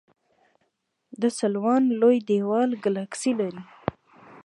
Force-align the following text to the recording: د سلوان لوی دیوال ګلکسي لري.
د 1.21 1.23
سلوان 1.39 1.83
لوی 2.01 2.17
دیوال 2.29 2.69
ګلکسي 2.83 3.31
لري. 3.39 3.63